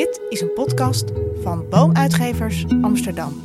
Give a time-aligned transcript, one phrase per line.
[0.00, 1.04] Dit is een podcast
[1.42, 3.42] van Boomuitgevers Amsterdam.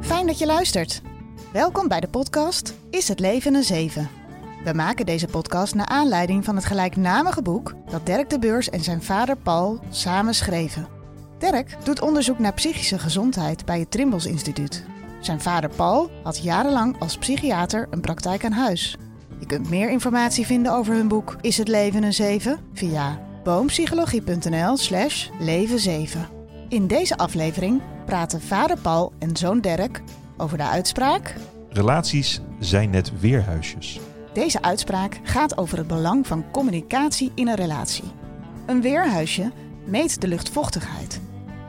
[0.00, 1.02] Fijn dat je luistert.
[1.52, 4.08] Welkom bij de podcast Is het leven een zeven?
[4.64, 8.80] We maken deze podcast naar aanleiding van het gelijknamige boek dat Dirk de Beurs en
[8.80, 10.88] zijn vader Paul samen schreven.
[11.38, 14.84] Dirk doet onderzoek naar psychische gezondheid bij het Trimbos Instituut.
[15.20, 18.96] Zijn vader Paul had jarenlang als psychiater een praktijk aan huis.
[19.38, 24.76] Je kunt meer informatie vinden over hun boek Is het leven een zeven via boompsychologie.nl
[24.76, 26.28] slash leven 7.
[26.68, 30.02] In deze aflevering praten vader Paul en zoon Dirk
[30.36, 31.34] over de uitspraak...
[31.68, 34.00] Relaties zijn net weerhuisjes.
[34.32, 38.12] Deze uitspraak gaat over het belang van communicatie in een relatie.
[38.66, 39.52] Een weerhuisje
[39.86, 41.20] meet de luchtvochtigheid.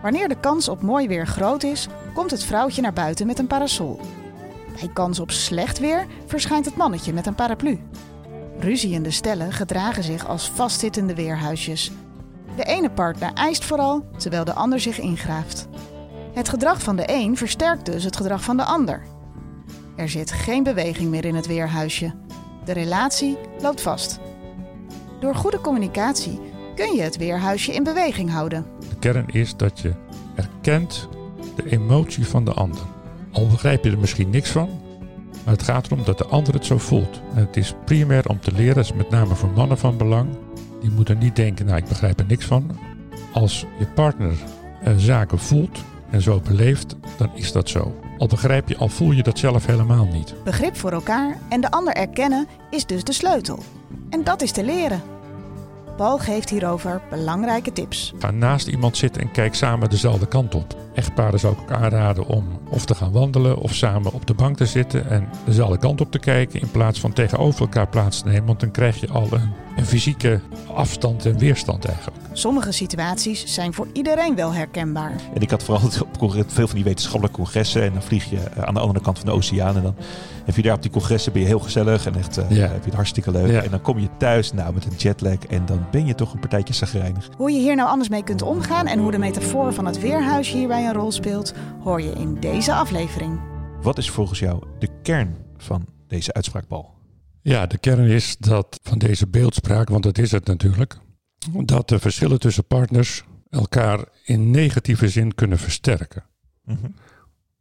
[0.02, 3.48] Wanneer de kans op mooi weer groot is, komt het vrouwtje naar buiten met een
[3.48, 4.00] parasol.
[4.80, 7.80] Bij kans op slecht weer verschijnt het mannetje met een paraplu.
[8.60, 11.92] Ruziende stellen gedragen zich als vastzittende weerhuisjes.
[12.56, 15.68] De ene partner eist vooral, terwijl de ander zich ingraaft.
[16.34, 19.02] Het gedrag van de een versterkt dus het gedrag van de ander.
[19.96, 22.14] Er zit geen beweging meer in het weerhuisje.
[22.66, 24.20] De relatie loopt vast.
[25.20, 26.40] Door goede communicatie
[26.76, 28.66] kun je het weerhuisje in beweging houden.
[28.80, 29.94] De kern is dat je
[30.36, 31.08] erkent
[31.56, 32.82] de emotie van de ander.
[33.32, 34.70] Al begrijp je er misschien niks van,
[35.46, 37.22] maar het gaat erom dat de ander het zo voelt.
[37.34, 40.30] En het is primair om te leren, dat is met name voor mannen van belang.
[40.82, 42.78] Die moeten niet denken, nou ik begrijp er niks van.
[43.34, 44.34] Als je partner
[44.84, 48.00] eh, zaken voelt en zo beleeft, dan is dat zo.
[48.18, 50.34] Al begrijp je, al voel je dat zelf helemaal niet.
[50.44, 53.60] Begrip voor elkaar en de ander erkennen is dus de sleutel.
[54.10, 55.02] En dat is te leren.
[55.96, 58.14] Paul geeft hierover belangrijke tips.
[58.20, 60.76] Ga naast iemand zitten en kijk samen dezelfde kant op.
[60.94, 64.58] Echtparen zou ik ook aanraden om of te gaan wandelen of samen op de bank
[64.58, 68.28] te zitten en dezelfde kant op te kijken in plaats van tegenover elkaar plaats te
[68.28, 68.46] nemen.
[68.46, 70.40] Want dan krijg je al een, een fysieke
[70.74, 72.25] afstand en weerstand eigenlijk.
[72.38, 75.16] Sommige situaties zijn voor iedereen wel herkenbaar.
[75.34, 75.90] En ik had vooral
[76.20, 77.84] op veel van die wetenschappelijke congressen.
[77.84, 79.76] En dan vlieg je eh, aan de andere kant van de oceaan.
[79.76, 79.96] En dan
[80.46, 82.06] heb je daar op die congressen ben je heel gezellig.
[82.06, 82.68] En echt eh, Ja.
[82.68, 83.52] heb je het hartstikke leuk.
[83.52, 83.62] Ja.
[83.64, 85.38] En dan kom je thuis nou, met een jetlag.
[85.50, 87.30] En dan ben je toch een partijtje zagrijnig.
[87.38, 90.58] Hoe je hier nou anders mee kunt omgaan en hoe de metafoor van het weerhuisje
[90.58, 93.40] hierbij een rol speelt, hoor je in deze aflevering.
[93.82, 96.94] Wat is volgens jou de kern van deze uitspraak, Paul?
[97.42, 100.98] Ja, de kern is dat van deze beeldspraak, want dat is het natuurlijk,
[101.52, 106.24] dat de verschillen tussen partners elkaar in negatieve zin kunnen versterken.
[106.64, 106.78] Mhm.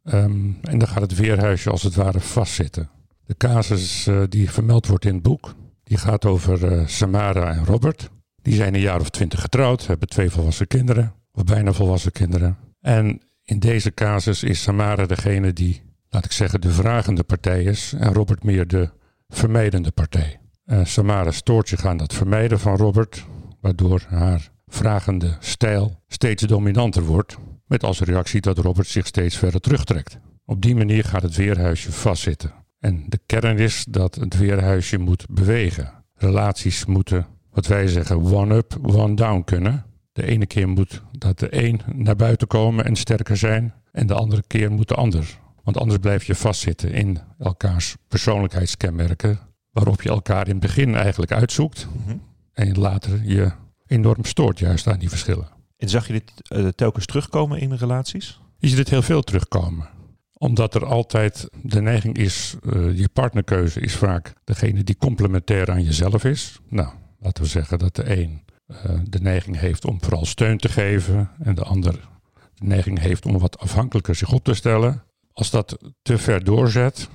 [0.03, 2.89] Ehm, en dan gaat het weerhuisje als het ware vastzitten.
[3.25, 7.65] De casus eh, die vermeld wordt in het boek, die gaat over eh, Samara en
[7.65, 8.09] Robert.
[8.41, 12.57] Die zijn een jaar of twintig getrouwd, hebben twee volwassen kinderen, of bijna volwassen kinderen.
[12.81, 17.93] En in deze casus is Samara degene die, laat ik zeggen, de vragende partij is
[17.97, 18.89] en Robert meer de
[19.27, 20.39] vermijdende partij.
[20.65, 23.25] Eh, Samara stoort zich aan dat vermijden van Robert,
[23.65, 27.37] waardoor haar vragende stijl steeds dominanter wordt,
[27.67, 30.19] met als reactie dat Robert zich steeds verder terugtrekt.
[30.45, 32.53] Op die manier gaat het weerhuisje vastzitten.
[32.79, 35.91] En de kern is dat het weerhuisje moet bewegen.
[36.13, 39.85] Relaties moeten, wat wij zeggen, one-up, one-down kunnen.
[40.11, 44.13] De ene keer moet dat de een naar buiten komen en sterker zijn, en de
[44.13, 45.39] andere keer moet de ander.
[45.63, 49.39] Want anders blijf je vastzitten in elkaars persoonlijkheidskenmerken,
[49.71, 52.17] waarop je elkaar in het begin eigenlijk uitzoekt Mhm.
[52.55, 53.51] En later je
[53.87, 55.47] enorm stoort juist aan die verschillen.
[55.77, 58.39] En zag je dit eh, telkens terugkomen in relaties?
[58.57, 59.89] Je ziet het heel veel terugkomen.
[60.37, 65.83] Omdat er altijd de neiging is, eh, je partnerkeuze is vaak degene die complementair aan
[65.83, 66.59] jezelf is.
[66.69, 66.89] Nou,
[67.19, 71.29] laten we zeggen dat de een eh, de neiging heeft om vooral steun te geven
[71.39, 72.09] en de ander
[72.53, 75.03] de neiging heeft om wat afhankelijker zich op te stellen.
[75.33, 77.09] Als dat te ver doorzet,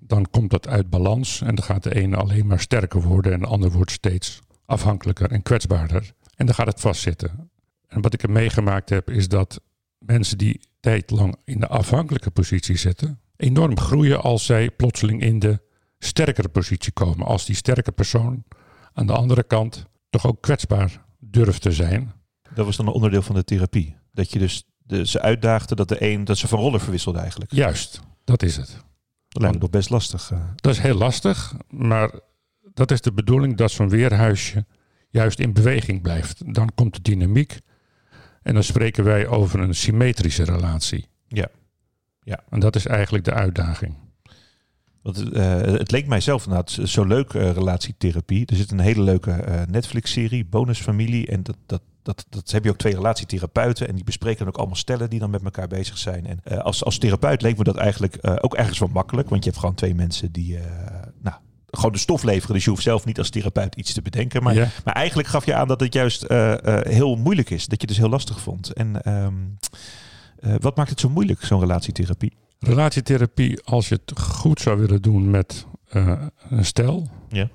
[0.00, 3.40] dan komt dat uit balans en dan gaat de ene alleen maar sterker worden en
[3.40, 6.12] de ander wordt steeds afhankelijker en kwetsbaarder.
[6.36, 7.50] En dan gaat het vastzitten.
[7.88, 9.60] En wat ik er meegemaakt heb, is dat
[9.98, 15.60] mensen die tijdlang in de afhankelijke positie zitten, enorm groeien als zij plotseling in de
[15.98, 17.26] sterkere positie komen.
[17.26, 18.44] Als die sterke persoon
[18.92, 22.12] aan de andere kant toch ook kwetsbaar durft te zijn.
[22.54, 23.96] Dat was dan een onderdeel van de therapie.
[24.12, 27.52] Dat je dus de, ze uitdaagde dat de een dat ze van rollen verwisselde eigenlijk.
[27.52, 28.84] Juist, dat is het.
[29.28, 30.30] Dat lijkt me nog best lastig.
[30.30, 30.38] eh.
[30.56, 32.10] Dat is heel lastig, maar
[32.76, 34.64] dat is de bedoeling dat zo'n weerhuisje
[35.10, 36.54] juist in beweging blijft.
[36.54, 37.60] Dan komt de dynamiek
[38.42, 41.06] en dan spreken wij over een symmetrische relatie.
[41.28, 41.48] Ja.
[42.20, 42.44] Ja.
[42.50, 43.94] En dat is eigenlijk de uitdaging.
[45.02, 48.46] Want eh, het leek mij zelf inderdaad zo leuk, eh, relatietherapie.
[48.46, 51.26] Er zit een hele leuke eh, Netflix-serie, Bonusfamilie.
[51.26, 53.88] En dat, dat, dat, dat heb je ook twee relatietherapeuten.
[53.88, 56.26] En die bespreken dan ook allemaal stellen die dan met elkaar bezig zijn.
[56.26, 59.28] En als, als therapeut leek me dat eigenlijk ook ergens wel makkelijk.
[59.28, 60.58] Want je hebt gewoon twee mensen die
[61.76, 62.54] gewoon de stof leveren.
[62.54, 64.42] Dus je hoeft zelf niet als therapeut iets te bedenken.
[64.42, 64.68] Maar, Ja.
[64.84, 67.60] maar eigenlijk gaf je aan dat het juist eh, eh, heel moeilijk is.
[67.66, 68.72] Dat je het dus heel lastig vond.
[68.72, 69.34] En ehm,
[70.38, 72.32] eh, wat maakt het zo moeilijk, zo'n relatietherapie?
[72.58, 75.66] Relatietherapie, als je het goed zou willen doen met
[76.48, 77.48] een stel, Ja.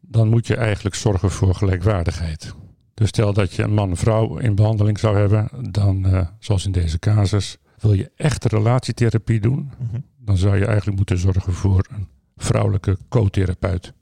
[0.00, 2.54] dan moet je eigenlijk zorgen voor gelijkwaardigheid.
[2.94, 6.72] Dus stel dat je een man en vrouw in behandeling zou hebben, dan, zoals in
[6.72, 10.00] deze casus, wil je echte relatietherapie doen, Mhm.
[10.18, 13.92] dan zou je eigenlijk moeten zorgen voor een vrouwelijke co-therapeut.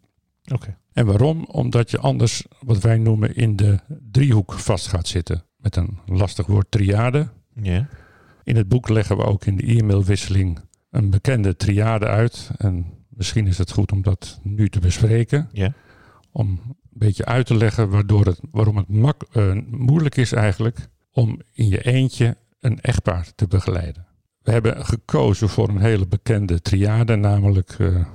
[0.53, 0.77] Oké.
[0.93, 1.45] En waarom?
[1.45, 3.79] Omdat je anders wat wij noemen in de
[4.11, 5.45] driehoek vast gaat zitten.
[5.57, 7.29] Met een lastig woord triade.
[7.55, 7.89] Ja.
[8.45, 10.59] In het boek leggen we ook in de e-mailwisseling
[10.91, 12.51] een bekende triade uit.
[12.57, 15.49] En misschien is het goed om dat nu te bespreken.
[15.53, 15.73] Ja.
[16.33, 20.89] Om een beetje uit te leggen waardoor het, waarom het mak, eh, moeilijk is eigenlijk
[21.13, 24.07] om in je eentje een echtpaar te begeleiden.
[24.43, 28.07] We hebben gekozen voor een hele bekende triade, namelijk eh,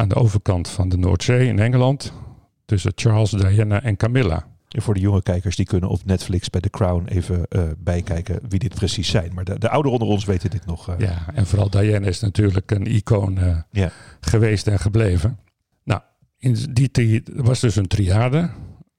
[0.00, 2.12] aan de overkant van de Noordzee in Engeland.
[2.64, 4.46] Tussen Charles, Diana en Camilla.
[4.68, 8.40] En voor de jonge kijkers, die kunnen op Netflix bij The Crown even eh, bijkijken
[8.48, 9.34] wie dit precies zijn.
[9.34, 10.88] Maar de, de ouderen onder ons weten dit nog.
[10.88, 10.98] eh.
[10.98, 13.86] Ja, en vooral Diana is natuurlijk een icoon eh,
[14.20, 15.38] geweest en gebleven.
[15.84, 16.00] Nou,
[16.38, 18.50] in die was dus een triade.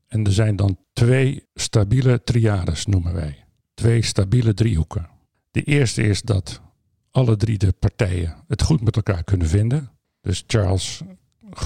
[0.07, 3.45] En er zijn dan twee stabiele triades, noemen wij.
[3.74, 5.09] Twee stabiele driehoeken.
[5.51, 6.62] De eerste is dat
[7.12, 9.91] alle drie de partijen het goed met elkaar kunnen vinden.
[10.22, 11.02] Dus Charles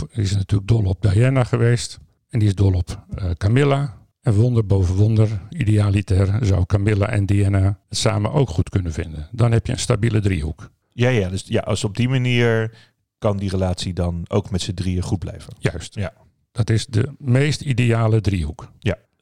[0.09, 1.99] is natuurlijk dol op Diana geweest.
[2.29, 4.03] En die is dol op eh, Camilla.
[4.21, 9.27] En wonder boven wonder, idealiter, zou Camilla en Diana het samen ook goed kunnen vinden.
[9.31, 10.71] Dan heb je een stabiele driehoek.
[10.93, 12.77] Ja, ja, dus ja, als op die manier
[13.17, 15.53] kan die relatie dan ook met z'n drieën goed blijven.
[15.59, 15.95] Juist.
[15.95, 16.13] Ja.
[16.51, 18.71] Dat is de meest ideale driehoek.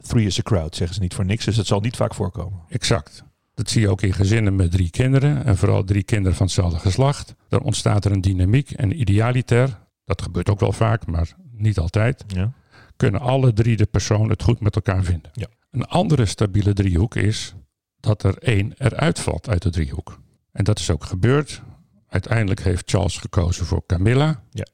[0.08, 1.46] Three is a crowd, zeggen ze niet voor niks.
[1.46, 2.60] Dus dat zal niet vaak voorkomen.
[2.70, 3.24] Exact.
[3.54, 5.46] Dat zie je ook in gezinnen met drie kinderen.
[5.46, 7.36] En vooral drie kinderen van hetzelfde geslacht.
[7.48, 8.72] Dan ontstaat er een dynamiek.
[8.72, 12.24] En idealiter, dat gebeurt ook wel vaak, maar niet altijd.
[12.28, 12.54] Ja.
[12.96, 15.32] Kunnen alle drie de personen het goed met elkaar vinden.
[15.34, 15.48] Ja.
[15.72, 17.56] Een andere stabiele driehoek is
[18.00, 20.20] dat er één eruit valt uit de driehoek.
[20.52, 21.62] En dat is ook gebeurd.
[22.08, 24.44] Uiteindelijk heeft Charles gekozen voor Camilla.
[24.52, 24.68] Ja.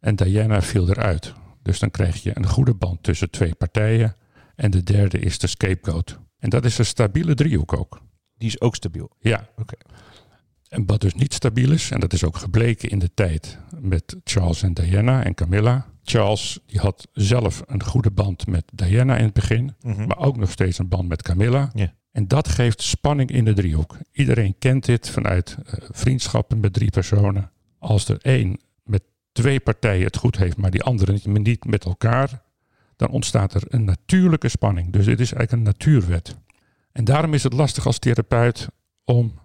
[0.00, 1.34] En Diana viel eruit.
[1.62, 4.16] Dus dan krijg je een goede band tussen twee partijen.
[4.56, 6.18] En de derde is de scapegoat.
[6.40, 8.00] En dat is een stabiele driehoek ook.
[8.38, 9.10] Die is ook stabiel.
[9.20, 9.48] Ja.
[9.56, 9.74] Oké.
[10.68, 14.16] En wat dus niet stabiel is, en dat is ook gebleken in de tijd met
[14.24, 15.86] Charles en Diana en Camilla.
[16.02, 20.06] Charles die had zelf een goede band met Diana in het begin, Mhm.
[20.06, 21.70] maar ook nog steeds een band met Camilla.
[21.74, 21.94] Ja.
[22.12, 23.96] En dat geeft spanning in de driehoek.
[24.12, 27.50] Iedereen kent dit vanuit eh, vriendschappen met drie personen.
[27.78, 29.02] Als er één met
[29.32, 32.42] twee partijen het goed heeft, maar die andere niet met elkaar,
[33.00, 34.92] dan ontstaat er een natuurlijke spanning.
[34.92, 36.36] Dus dit is eigenlijk een natuurwet.
[36.92, 38.68] En daarom is het lastig als therapeut
[39.04, 39.38] om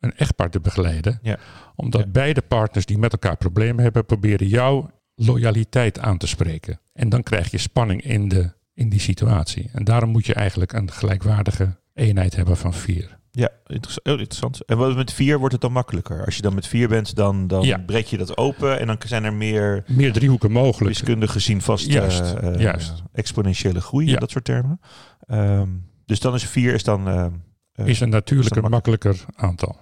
[0.00, 1.18] een echtpaar te begeleiden.
[1.22, 1.38] Ja.
[1.76, 2.06] Omdat Ja.
[2.10, 6.80] beide partners die met elkaar problemen hebben, proberen jouw loyaliteit aan te spreken.
[6.92, 9.70] En dan krijg je spanning in, de, in die situatie.
[9.72, 13.18] En daarom moet je eigenlijk een gelijkwaardige eenheid hebben van vier.
[13.34, 14.64] Ja, interess- oh, interessant.
[14.64, 16.24] En wat met vier wordt het dan makkelijker?
[16.24, 17.78] Als je dan met vier bent, dan, dan Ja.
[17.78, 20.88] breek je dat open en dan zijn er meer Meer driehoeken mogelijk.
[20.96, 23.02] wiskundig gezien vast eh, Juist, eh, juist.
[23.12, 24.18] exponentiële groei Ja.
[24.18, 24.80] dat soort termen.
[25.26, 25.68] Ehm,
[26.06, 27.26] dus dan is vier is dan eh,
[27.72, 29.76] eh, Is een natuurlijker, Is makkelijker aantal.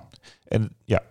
[0.49, 1.03] En ja.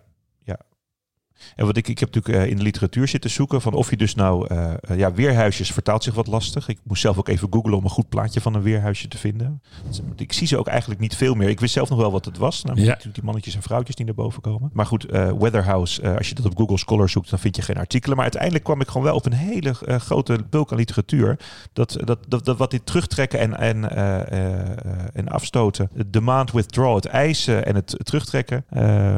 [1.56, 3.96] En wat ik, ik heb natuurlijk eh, in de literatuur zitten zoeken van of je
[3.96, 6.68] dus nou, eh, eh, ja, weerhuisjes vertaalt zich wat lastig.
[6.68, 9.62] Ik moest zelf ook even googlen om een goed plaatje van een weerhuisje te vinden.
[9.86, 11.48] Dus, Ik zie ze ook eigenlijk niet veel meer.
[11.48, 12.62] Ik wist zelf nog wel wat het was.
[12.62, 12.90] Namelijk Ja.
[12.90, 14.70] natuurlijk die mannetjes en vrouwtjes die naar boven komen.
[14.72, 18.14] Maar goed, Weatherhouse, als je dat op Google Scholar zoekt, dan vind je geen artikelen.
[18.14, 21.38] Maar uiteindelijk kwam ik gewoon wel op een hele grote bulk aan literatuur.
[21.72, 23.90] Dat, dat, dat, dat wat dit terugtrekken en, en,
[25.14, 28.64] en afstoten, het demand withdrawal, het eisen en het terugtrekken,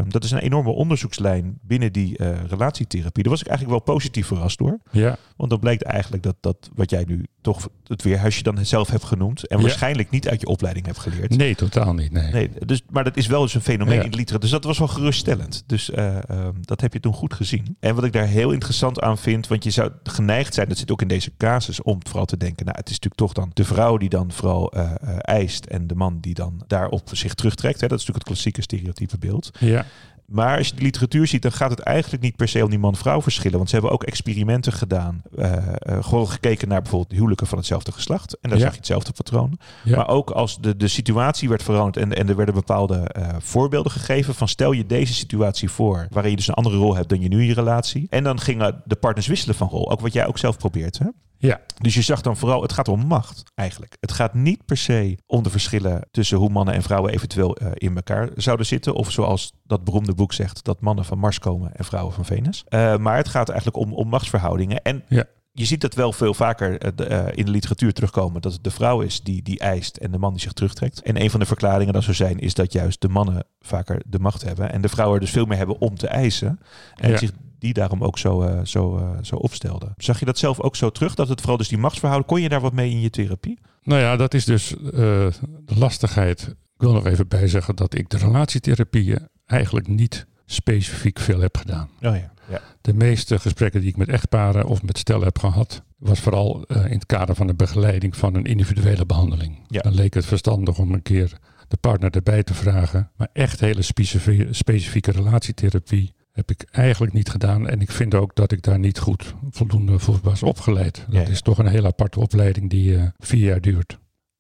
[0.09, 3.23] dat is een enorme onderzoekslijn binnen die eh, relatietherapie.
[3.23, 4.79] Daar was ik eigenlijk wel positief verrast door.
[4.91, 8.89] Ja, Want dan blijkt eigenlijk dat, dat wat jij nu toch het weerhuisje dan zelf
[8.91, 9.63] hebt genoemd en Ja.
[9.63, 11.37] waarschijnlijk niet uit je opleiding hebt geleerd.
[11.37, 12.13] nee, totaal niet.
[12.13, 12.33] Nee.
[12.33, 14.03] Nee, dus, maar dat is wel eens een fenomeen Ja.
[14.03, 14.41] in de literatuur.
[14.41, 15.63] Dus dat was wel geruststellend.
[15.67, 17.77] Dus eh, ehm, dat heb je toen goed gezien.
[17.81, 20.91] En wat ik daar heel interessant aan vind, want je zou geneigd zijn, dat zit
[20.91, 23.65] ook in deze casus, om vooral te denken, nou het is natuurlijk toch dan de
[23.65, 27.81] vrouw die dan vooral eh, eist en de man die dan daarop zich terugtrekt.
[27.81, 27.87] Hè.
[27.89, 29.51] Dat is natuurlijk het klassieke stereotype beeld.
[29.59, 29.87] Ja,
[30.33, 32.79] Maar als je de literatuur ziet, dan gaat het eigenlijk niet per se om die
[32.79, 33.57] man-vrouw verschillen.
[33.57, 35.23] Want ze hebben ook experimenten gedaan.
[35.37, 38.39] eh, eh, gewoon gekeken naar bijvoorbeeld huwelijken van hetzelfde geslacht.
[38.41, 38.65] En daar Ja.
[38.65, 39.59] zag je hetzelfde patroon.
[39.85, 39.97] ja.
[39.97, 43.93] Maar ook als de, de situatie werd veranderd en, en er werden bepaalde eh, voorbeelden
[43.93, 47.21] gegeven van stel je deze situatie voor, waarin je dus een andere rol hebt dan
[47.21, 48.07] je nu in je relatie.
[48.11, 49.91] En dan gingen de partners wisselen van rol.
[49.91, 50.99] Ook wat jij ook zelf probeert.
[50.99, 51.07] Hè?
[51.49, 51.61] Ja.
[51.79, 53.97] Dus je zag dan vooral, het gaat om macht eigenlijk.
[54.01, 57.69] Het gaat niet per se om de verschillen tussen hoe mannen en vrouwen eventueel uh,
[57.75, 58.95] in elkaar zouden zitten.
[58.95, 62.65] Of zoals dat beroemde boek zegt, dat mannen van Mars komen en vrouwen van Venus.
[62.69, 64.83] Uh, maar het gaat eigenlijk om, om machtsverhoudingen.
[64.83, 66.71] En ja je ziet dat wel veel vaker
[67.11, 68.43] uh, in de literatuur terugkomen.
[68.43, 71.03] Dat het de vrouw is die, die eist en de man die zich terugtrekt.
[71.03, 74.19] En een van de verklaringen dat zo zijn is dat juist de mannen vaker de
[74.19, 74.73] macht hebben.
[74.73, 76.61] En de vrouwen dus veel meer hebben om te eisen.
[76.95, 77.17] En Ja.
[77.17, 79.95] zich die daarom ook zo, uh, zo, uh, zo opstelden.
[79.97, 81.15] Zag je dat zelf ook zo terug?
[81.15, 82.31] Dat het vooral dus die machtsverhouding...
[82.31, 83.59] Kon je daar wat mee in je therapie?
[83.83, 86.43] Nou ja, dat is dus uh, de lastigheid.
[86.49, 91.89] Ik wil nog even bijzeggen dat ik de relatietherapieën eigenlijk niet specifiek veel heb gedaan.
[92.01, 92.33] Oh ja.
[92.49, 92.61] ja.
[92.81, 96.85] De meeste gesprekken die ik met echtparen of met stellen heb gehad, was vooral uh,
[96.85, 99.59] in het kader van de begeleiding van een individuele behandeling.
[99.67, 99.81] Ja.
[99.81, 101.39] Dan leek het verstandig om een keer
[101.69, 103.11] de partner erbij te vragen.
[103.17, 107.69] Maar echt hele specifieke, specifieke relatietherapie heb ik eigenlijk niet gedaan.
[107.69, 110.95] En ik vind ook dat ik daar niet goed voldoende voor was opgeleid.
[110.95, 111.27] Dat Ja, ja.
[111.29, 113.99] is toch een hele aparte opleiding die uh, vier jaar duurt.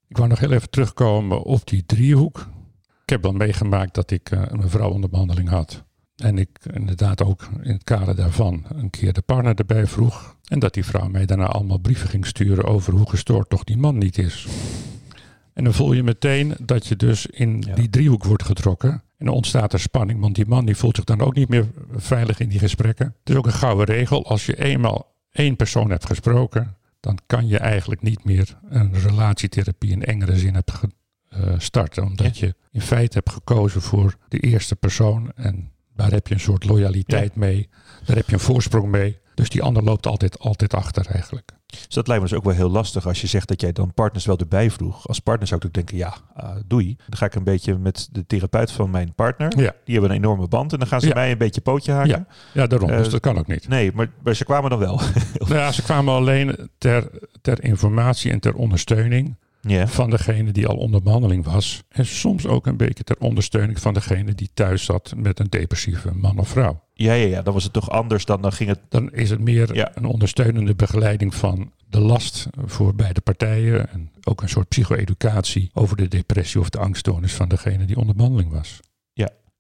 [0.08, 2.48] Ik wou nog heel even terugkomen op die driehoek.
[3.02, 5.84] Ik heb wel meegemaakt dat ik uh, een vrouw onder behandeling had.
[6.16, 10.36] En ik inderdaad ook in het kader daarvan een keer de partner erbij vroeg.
[10.48, 13.76] En dat die vrouw mij daarna allemaal brieven ging sturen over hoe gestoord toch die
[13.76, 14.46] man niet is.
[15.52, 17.74] En dan voel je meteen dat je dus in Ja.
[17.74, 19.02] die driehoek wordt getrokken.
[19.22, 21.66] En dan ontstaat er spanning, want die man die voelt zich dan ook niet meer
[21.96, 23.06] veilig in die gesprekken.
[23.06, 24.26] Het is ook een gouden regel.
[24.26, 29.90] Als je eenmaal één persoon hebt gesproken, dan kan je eigenlijk niet meer een relatietherapie
[29.90, 30.92] in engere zin hebben
[31.28, 31.98] gestart.
[31.98, 35.32] Omdat je in feite hebt gekozen voor de eerste persoon.
[35.34, 37.68] En daar heb je een soort loyaliteit mee.
[38.04, 39.18] Daar heb je een voorsprong mee.
[39.34, 41.52] Dus die ander loopt altijd, altijd achter eigenlijk.
[41.72, 43.94] Dus dat lijkt me dus ook wel heel lastig als je zegt dat jij dan
[43.94, 45.08] partners wel erbij vroeg.
[45.08, 46.96] Als partner zou ik ook denken, ja, uh, doei.
[47.08, 49.58] Dan ga ik een beetje met de therapeut van mijn partner.
[49.58, 49.74] Ja.
[49.84, 51.14] Die hebben een enorme band en dan gaan ze Ja.
[51.14, 52.08] mij een beetje pootje haken.
[52.10, 52.90] Ja, ja daarom.
[52.90, 53.68] Uh, dus dat kan ook niet.
[53.68, 55.00] Nee, maar, maar ze kwamen dan wel.
[55.38, 57.10] Nou ja, ze kwamen alleen ter,
[57.42, 59.36] ter informatie en ter ondersteuning
[59.86, 61.82] van degene die al onder behandeling was.
[61.88, 66.10] En soms ook een beetje ter ondersteuning van degene die thuis zat met een depressieve
[66.14, 66.80] man of vrouw.
[67.02, 68.80] Ja, ja, ja, dan was het toch anders dan, dan ging het...
[68.88, 69.90] Dan is het meer Ja.
[69.94, 73.90] een ondersteunende begeleiding van de last voor beide partijen.
[73.90, 78.14] En ook een soort psycho-educatie over de depressie of de angststoornis van degene die onder
[78.14, 78.80] behandeling was.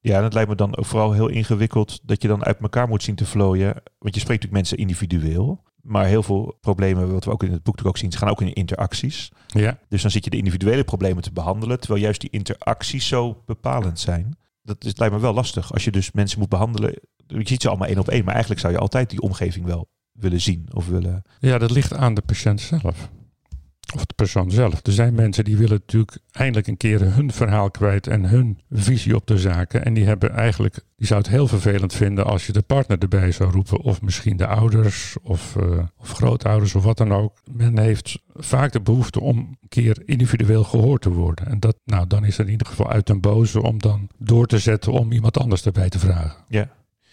[0.04, 2.88] Ja, en het lijkt me dan ook vooral heel ingewikkeld dat je dan uit elkaar
[2.88, 3.74] moet zien te vlooien.
[3.98, 5.62] Want je spreekt natuurlijk mensen individueel.
[5.82, 8.52] Maar heel veel problemen, wat we ook in het boek ook zien, gaan ook in
[8.52, 9.30] interacties.
[9.46, 13.42] Ja, Dus dan zit je de individuele problemen te behandelen, terwijl juist die interacties zo
[13.46, 14.36] bepalend zijn.
[14.62, 16.94] Dat is, lijkt me wel lastig als je dus mensen moet behandelen.
[17.26, 19.88] Je ziet ze allemaal één op één, maar eigenlijk zou je altijd die omgeving wel
[20.12, 21.22] willen zien of willen.
[21.40, 23.10] ja dat ligt aan de patiënt zelf.
[23.94, 24.86] Of de persoon zelf.
[24.86, 29.14] Er zijn mensen die willen natuurlijk eindelijk een keer hun verhaal kwijt en hun visie
[29.14, 29.84] op de zaken.
[29.84, 33.32] En die hebben eigenlijk, die zou het heel vervelend vinden als je de partner erbij
[33.32, 33.80] zou roepen.
[33.80, 37.38] Of misschien de ouders of, uh, of grootouders of wat dan ook.
[37.52, 41.46] Men heeft vaak de behoefte om een keer individueel gehoord te worden.
[41.46, 44.46] En dat, nou, dan is het in ieder geval uit den boze om dan door
[44.46, 46.44] te zetten om iemand anders erbij te vragen.
[46.48, 46.68] Ja.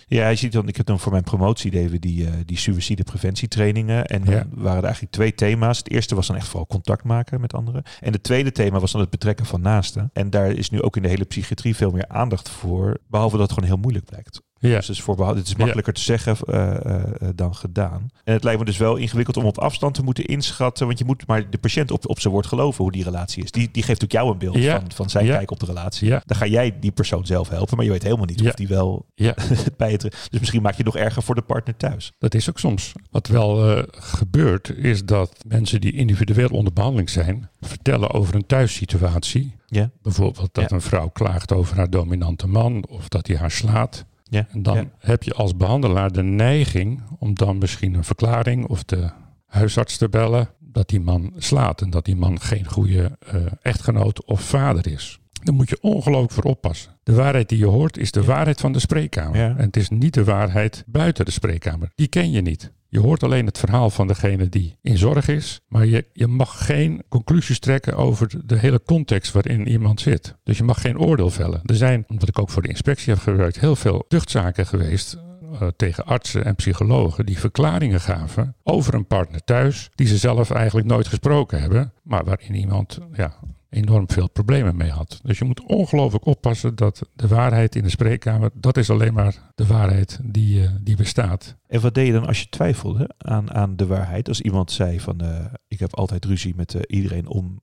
[0.09, 2.57] Ja, je ziet dan, ik heb dan voor mijn promotie deden we die, uh, die
[2.57, 4.05] suïcidepreventietrainingen.
[4.05, 4.45] En dan Ja.
[4.51, 5.77] waren er eigenlijk twee thema's.
[5.77, 7.83] Het eerste was dan echt vooral contact maken met anderen.
[7.99, 10.09] En het tweede thema was dan het betrekken van naasten.
[10.13, 12.97] En daar is nu ook in de hele psychiatrie veel meer aandacht voor.
[13.07, 14.41] Behalve dat het gewoon heel moeilijk blijkt.
[14.59, 14.75] Ja.
[14.75, 17.03] Dus het is, het is makkelijker te zeggen uh, uh,
[17.35, 18.09] dan gedaan.
[18.23, 20.85] En het lijkt me dus wel ingewikkeld om op afstand te moeten inschatten.
[20.85, 23.51] Want je moet maar de patiënt op, op zijn woord geloven hoe die relatie is.
[23.51, 24.79] Die, die geeft ook jou een beeld Ja.
[24.79, 26.09] van, van zijn kijk op de relatie.
[26.09, 27.75] Dan ga jij die persoon zelf helpen.
[27.75, 29.05] Maar je weet helemaal niet of die wel
[29.77, 30.01] bij het.
[30.01, 32.11] Dus misschien maak je het nog erger voor de partner thuis.
[32.17, 32.91] Dat is ook soms.
[33.11, 38.45] Wat wel uh, gebeurt, is dat mensen die individueel onder behandeling zijn, vertellen over een
[38.45, 39.55] thuissituatie.
[39.65, 39.89] Ja.
[40.01, 44.05] Bijvoorbeeld dat een vrouw klaagt over haar dominante man of dat hij haar slaat.
[44.29, 44.47] Ja.
[44.51, 44.85] En dan ja.
[44.97, 49.09] heb je als behandelaar de neiging om dan misschien een verklaring of de
[49.45, 54.25] huisarts te bellen dat die man slaat en dat die man geen goede uh, echtgenoot
[54.25, 55.19] of vader is.
[55.43, 56.91] Daar moet je ongelooflijk voor oppassen.
[57.03, 59.39] De waarheid die je hoort is de waarheid van de spreekkamer.
[59.39, 59.49] Ja.
[59.49, 61.91] En het is niet de waarheid buiten de spreekkamer.
[61.95, 62.71] Die ken je niet.
[62.91, 66.65] Je hoort alleen het verhaal van degene die in zorg is, maar je, je mag
[66.65, 70.35] geen conclusies trekken over de hele context waarin iemand zit.
[70.43, 71.61] Dus je mag geen oordeel vellen.
[71.65, 75.17] Er zijn, omdat ik ook voor de inspectie heb gewerkt, heel veel tuchtzaken geweest
[75.51, 80.51] uh, tegen artsen en psychologen die verklaringen gaven over een partner thuis die ze zelf
[80.51, 83.33] eigenlijk nooit gesproken hebben, maar waarin iemand ja,
[83.69, 85.19] enorm veel problemen mee had.
[85.23, 89.51] Dus je moet ongelooflijk oppassen dat de waarheid in de spreekkamer, dat is alleen maar
[89.55, 91.55] de waarheid die, uh, die bestaat.
[91.67, 94.27] En wat deed je dan als je twijfelde aan, aan de waarheid?
[94.27, 97.59] Als iemand zei van uh, ik heb altijd ruzie met uh, iedereen om,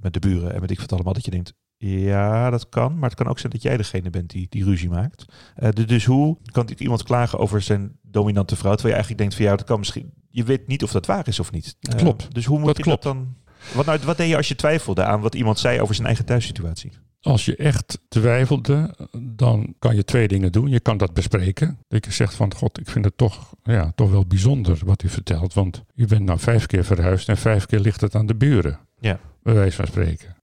[0.00, 2.98] met de buren en met ik wat allemaal, dat je denkt, Ja, dat kan.
[2.98, 5.24] Maar het kan ook zijn dat jij degene bent die, die ruzie maakt.
[5.62, 8.74] Uh, dus hoe kan iemand klagen over zijn dominante vrouw?
[8.74, 10.12] Terwijl je eigenlijk denkt van ja, dat kan misschien.
[10.30, 11.76] Je weet niet of dat waar is of niet.
[11.80, 12.34] Uh, klopt.
[12.34, 13.02] Dus hoe moet dat je klopt.
[13.02, 13.36] dat dan.
[13.72, 16.24] Wat, nou, wat deed je als je twijfelde aan wat iemand zei over zijn eigen
[16.24, 16.92] thuissituatie?
[17.20, 20.68] Als je echt twijfelde, dan kan je twee dingen doen.
[20.68, 21.78] Je kan dat bespreken.
[21.88, 25.08] Dat je zegt van, god, ik vind het toch, ja, toch wel bijzonder wat u
[25.08, 25.54] vertelt.
[25.54, 28.78] Want u bent nou vijf keer verhuisd en vijf keer ligt het aan de buren.
[29.00, 29.20] Ja.
[29.42, 30.36] Bij wijze van spreken.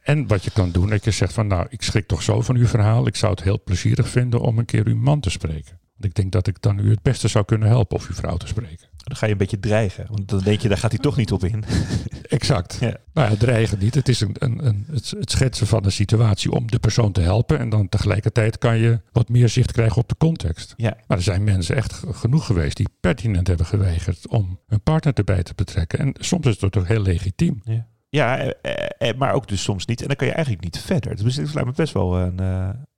[0.00, 2.56] En wat je kan doen, dat je zegt van, nou, ik schrik toch zo van
[2.56, 3.06] uw verhaal.
[3.06, 5.78] Ik zou het heel plezierig vinden om een keer uw man te spreken.
[5.92, 8.36] Want ik denk dat ik dan u het beste zou kunnen helpen of uw vrouw
[8.36, 8.88] te spreken.
[9.06, 10.06] Dan ga je een beetje dreigen.
[10.08, 11.64] Want dan denk je, daar gaat hij toch niet op in.
[12.28, 12.76] Exact.
[12.80, 12.96] Ja.
[13.12, 13.94] Nou ja, dreigen niet.
[13.94, 17.20] Het is een, een, een, het, het schetsen van een situatie om de persoon te
[17.20, 17.58] helpen.
[17.58, 20.74] En dan tegelijkertijd kan je wat meer zicht krijgen op de context.
[20.76, 20.96] Ja.
[21.06, 25.42] Maar er zijn mensen echt genoeg geweest die pertinent hebben geweigerd om hun partner erbij
[25.42, 25.98] te betrekken.
[25.98, 27.60] En soms is dat toch heel legitiem.
[27.64, 27.86] Ja.
[28.08, 30.00] Ja, eh, eh, maar ook dus soms niet.
[30.00, 31.16] En dan kan je eigenlijk niet verder.
[31.24, 32.38] Dus het lijkt me best wel een,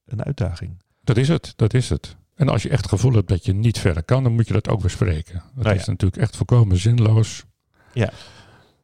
[0.05, 0.83] een uitdaging.
[1.03, 2.17] Dat is het, dat is het.
[2.39, 4.53] En als je echt het gevoel hebt dat je niet verder kan, dan moet je
[4.53, 5.35] dat ook bespreken.
[5.35, 5.81] Dat Nou ja.
[5.81, 7.45] is natuurlijk echt volkomen zinloos.
[7.93, 8.11] Ja.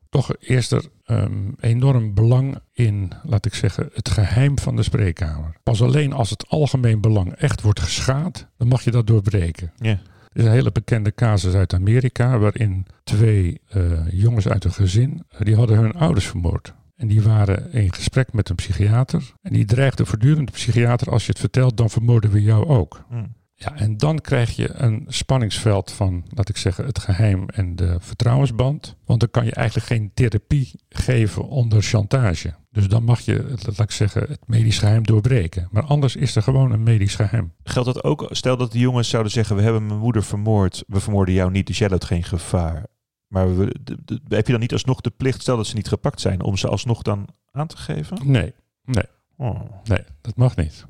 [0.09, 5.57] Toch eerst er um, enorm belang in, laat ik zeggen, het geheim van de spreekkamer.
[5.63, 9.73] Pas alleen als het algemeen belang echt wordt geschaad, dan mag je dat doorbreken.
[9.77, 9.91] Ja.
[10.33, 15.25] Er is een hele bekende casus uit Amerika waarin twee uh, jongens uit een gezin,
[15.39, 16.75] die hadden hun ouders vermoord.
[16.97, 19.33] En die waren in gesprek met een psychiater.
[19.43, 23.05] En die dreigde voortdurend de psychiater, als je het vertelt, dan vermoorden we jou ook.
[23.11, 23.35] Mm.
[23.57, 27.97] Ja, en dan krijg je een spanningsveld van, laat ik zeggen, het geheim en de
[28.01, 28.97] vertrouwensband.
[29.05, 32.55] Want dan kan je eigenlijk geen therapie geven onder chantage.
[32.71, 35.69] Dus dan mag je, laat ik zeggen, het medisch geheim doorbreken.
[35.71, 37.53] Maar anders is er gewoon een medisch geheim.
[37.63, 41.01] Geldt dat ook, stel dat de jongens zouden zeggen, we hebben mijn moeder vermoord, we
[41.01, 42.87] vermoorden jou niet, dus jij loopt geen gevaar.
[43.29, 45.89] Maar we, de, de, heb je dan niet alsnog de plicht, stel dat ze niet
[45.89, 48.19] gepakt zijn, om ze alsnog dan aan te geven?
[48.25, 49.05] Nee, nee,
[49.37, 50.87] Oh, nee, dat mag niet.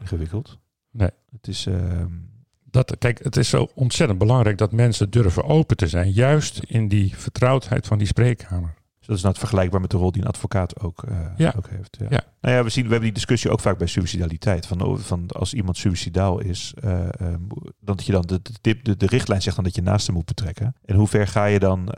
[0.00, 0.58] ingewikkeld.
[0.90, 1.10] Nee.
[1.32, 1.66] Het is...
[1.66, 2.08] ehm,
[2.64, 6.12] Dat, kijk, het is zo ontzettend belangrijk dat mensen durven open te zijn.
[6.12, 8.74] Juist in die vertrouwdheid van die spreekkamer.
[9.00, 11.54] Dus dat is nou vergelijkbaar met de rol die een advocaat ook, uh, Ja.
[11.56, 11.96] ook heeft.
[12.00, 12.06] Ja.
[12.10, 12.24] Ja.
[12.40, 14.66] Nou ja, we, zien, we hebben die discussie ook vaak bij suicidaliteit.
[14.66, 17.08] Van, oh, van als iemand suicidaal is, uh,
[17.80, 20.74] dat je dan de, de, de, de richtlijn zegt dan dat je naasten moet betrekken.
[20.84, 21.94] En hoe ver ga je dan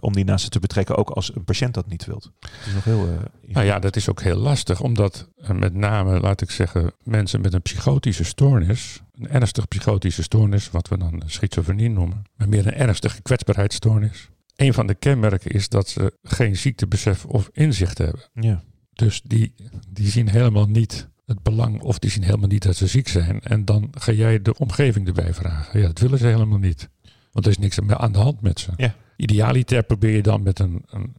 [0.00, 2.32] om die naasten te betrekken, ook als een patiënt dat niet wilt?
[2.40, 3.08] Dat is nog heel.
[3.46, 7.54] nou ja, dat is ook heel lastig, omdat met name, laat ik zeggen, mensen met
[7.54, 12.74] een psychotische stoornis, een ernstige psychotische stoornis, wat we dan schizofrenie noemen, maar meer een
[12.74, 14.30] ernstige kwetsbaarheidsstoornis.
[14.56, 18.20] Een van de kenmerken is dat ze geen ziektebesef of inzicht hebben.
[18.34, 18.62] Ja.
[18.92, 19.54] Dus die,
[19.88, 23.40] die zien helemaal niet het belang of die zien helemaal niet dat ze ziek zijn.
[23.40, 25.80] En dan ga jij de omgeving erbij vragen.
[25.80, 26.88] Ja, dat willen ze helemaal niet.
[27.32, 28.70] Want er is niks aan de hand met ze.
[28.76, 28.94] Ja.
[29.16, 31.16] Idealiter probeer je dan met een, een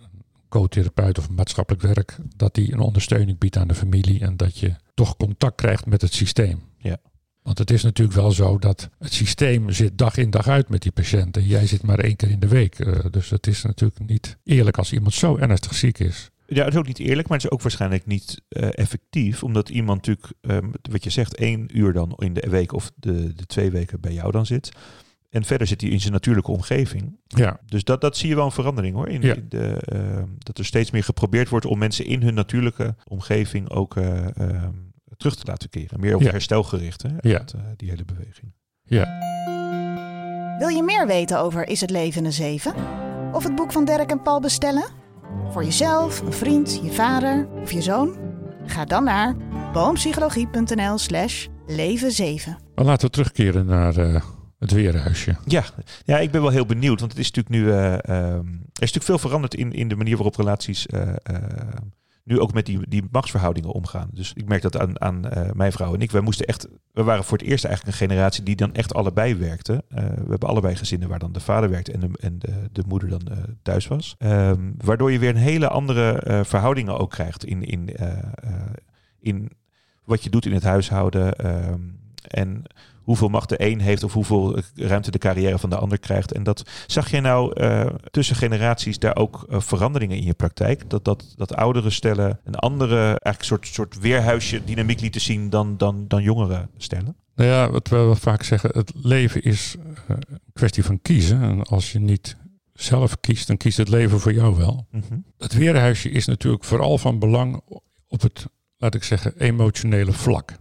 [0.50, 2.18] co-therapeut of maatschappelijk werk...
[2.36, 4.20] dat die een ondersteuning biedt aan de familie...
[4.20, 6.62] en dat je toch contact krijgt met het systeem.
[6.78, 6.98] Ja.
[7.44, 10.82] Want het is natuurlijk wel zo dat het systeem zit dag in dag uit met
[10.82, 11.38] die patiënt.
[11.38, 12.80] En jij zit maar één keer in de week.
[12.80, 16.32] Uh, dus het is natuurlijk niet eerlijk als iemand zo ernstig ziek is.
[16.48, 19.44] Ja, het is ook niet eerlijk, maar het is ook waarschijnlijk niet uh, effectief.
[19.44, 23.34] Omdat iemand natuurlijk, um, wat je zegt, één uur dan in de week of de,
[23.34, 24.72] de twee weken bij jou dan zit.
[25.30, 27.20] En verder zit hij in zijn natuurlijke omgeving.
[27.28, 27.60] Ja.
[27.66, 29.10] Dus dat, dat zie je wel een verandering hoor.
[29.10, 29.34] In, Ja.
[29.36, 33.70] in de, uh, dat er steeds meer geprobeerd wordt om mensen in hun natuurlijke omgeving
[33.70, 34.64] ook uh, uh,
[35.24, 36.00] terug te laten keren.
[36.00, 36.32] Meer op Ja.
[36.32, 37.38] herstelgericht, hè, Ja.
[37.38, 38.54] dat, uh, die hele beweging.
[38.84, 39.04] Ja.
[40.60, 42.74] Wil je meer weten over Is het leven een zeven?
[43.32, 44.84] Of het boek van Dirk en Paul bestellen?
[45.52, 48.16] Voor jezelf, een vriend, je vader of je zoon?
[48.66, 49.36] Ga dan naar
[49.74, 52.58] boompsychologie.nl slash leven 7.
[52.76, 54.22] Maar laten we terugkeren naar uh,
[54.60, 55.36] het weerhuisje.
[55.46, 55.64] Ja,
[56.06, 58.00] ja, ik ben wel heel benieuwd, want het is natuurlijk nu, uh, um,
[58.74, 61.02] er is natuurlijk veel veranderd in, in de manier waarop relaties uh,
[62.24, 64.10] nu ook met die, die machtsverhoudingen omgaan.
[64.12, 66.12] Dus ik merk dat aan, aan uh, mijn vrouw en ik.
[66.12, 69.36] Wij moesten echt, we waren voor het eerst eigenlijk een generatie die dan echt allebei
[69.36, 69.74] werkte.
[69.74, 72.84] Uh, we hebben allebei gezinnen waar dan de vader werkte en de, en de, de
[72.88, 74.16] moeder dan uh, thuis was.
[74.20, 77.90] Um, waardoor je weer een hele andere verhoudingen ook krijgt in, in,
[79.20, 79.52] in
[80.04, 81.56] wat je doet in het huishouden.
[81.72, 82.64] Um, en
[83.04, 86.32] hoeveel macht de een heeft of hoeveel ruimte de carrière van de ander krijgt.
[86.32, 90.90] En dat zag jij nou uh, tussen generaties daar ook uh, veranderingen in je praktijk?
[90.90, 95.78] Dat, dat, dat oudere stellen een andere eigenlijk soort, soort weerhuisje dynamiek lieten zien dan,
[95.78, 97.16] dan, dan jongere stellen?
[97.36, 101.42] Nou ja, wat we wel vaak zeggen, het leven is uh, een kwestie van kiezen.
[101.42, 102.38] En als je niet
[102.74, 104.88] zelf kiest, dan kiest het leven voor jou wel.
[104.92, 105.26] Mm -hmm.
[105.38, 107.62] Het weerhuisje is natuurlijk vooral van belang
[108.08, 108.46] op het,
[108.78, 110.56] laat ik zeggen, emotionele vlak.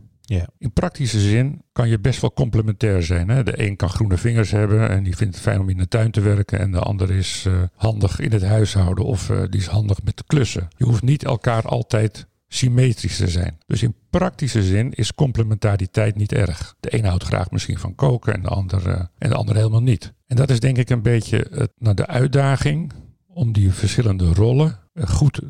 [0.59, 3.29] In praktische zin kan je best wel complementair zijn.
[3.29, 3.43] Hè?
[3.43, 6.11] De een kan groene vingers hebben en die vindt het fijn om in de tuin
[6.11, 6.59] te werken.
[6.59, 10.17] En de ander is uh, handig in het huishouden of uh, die is handig met
[10.17, 10.69] de klussen.
[10.77, 13.59] Je hoeft niet elkaar altijd symmetrisch te zijn.
[13.67, 16.75] Dus in praktische zin is complementariteit niet erg.
[16.81, 19.83] De een houdt graag misschien van koken en de ander, uh, en de ander helemaal
[19.83, 20.13] niet.
[20.27, 22.93] En dat is denk ik een beetje nou, de uitdaging
[23.27, 25.41] om die verschillende rollen goed,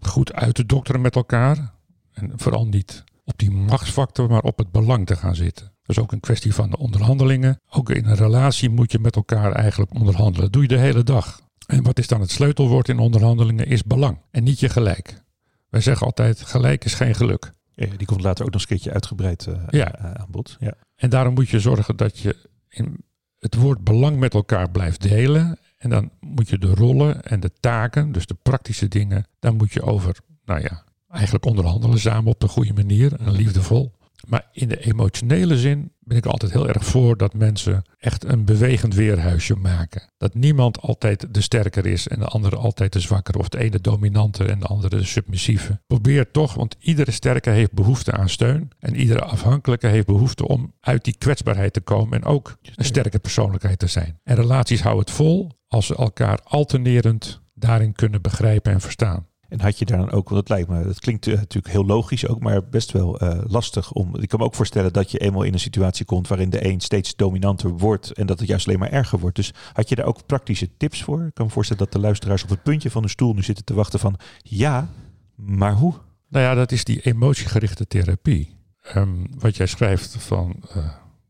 [0.00, 1.74] goed uit te dokteren met elkaar.
[2.12, 5.72] En vooral niet op die machtsfactor, maar op het belang te gaan zitten.
[5.82, 7.60] Dat is ook een kwestie van de onderhandelingen.
[7.70, 10.42] Ook in een relatie moet je met elkaar eigenlijk onderhandelen.
[10.42, 11.40] Dat doe je de hele dag.
[11.66, 13.66] En wat is dan het sleutelwoord in onderhandelingen?
[13.66, 15.22] Is belang en niet je gelijk.
[15.68, 17.52] Wij zeggen altijd: gelijk is geen geluk.
[17.74, 19.98] Ja, die komt later ook nog eens een keertje uitgebreid uh, ja.
[19.98, 20.56] uh, aan bod.
[20.60, 20.74] Ja.
[20.96, 22.36] En daarom moet je zorgen dat je
[22.68, 23.04] in
[23.38, 25.58] het woord belang met elkaar blijft delen.
[25.78, 29.72] En dan moet je de rollen en de taken, dus de praktische dingen, daar moet
[29.72, 33.92] je over, nou ja, eigenlijk onderhandelen samen op de goede manier en liefdevol.
[34.26, 38.44] Maar in de emotionele zin ben ik altijd heel erg voor dat mensen echt een
[38.44, 40.12] bewegend weerhuisje maken.
[40.18, 43.38] Dat niemand altijd de sterker is en de andere altijd de zwakker.
[43.38, 45.80] Of de ene dominante en de andere de submissieve.
[45.86, 48.70] Probeer toch, want iedere sterke heeft behoefte aan steun.
[48.78, 52.20] En iedere afhankelijke heeft behoefte om uit die kwetsbaarheid te komen.
[52.20, 54.18] En ook een sterke persoonlijkheid te zijn.
[54.24, 59.26] En relaties houden het vol als ze elkaar alternerend daarin kunnen begrijpen en verstaan.
[59.48, 61.84] En had je daar dan ook, want het lijkt me, dat klinkt uh, natuurlijk heel
[61.84, 64.16] logisch ook, maar best wel uh, lastig om.
[64.16, 66.80] Ik kan me ook voorstellen dat je eenmaal in een situatie komt waarin de een
[66.80, 69.36] steeds dominanter wordt en dat het juist alleen maar erger wordt.
[69.36, 71.26] Dus had je daar ook praktische tips voor?
[71.26, 73.64] Ik kan me voorstellen dat de luisteraars op het puntje van de stoel nu zitten
[73.64, 74.88] te wachten van ja,
[75.34, 75.94] maar hoe?
[76.28, 78.56] Nou ja, dat is die emotiegerichte therapie.
[78.96, 80.88] Um, wat jij schrijft van uh,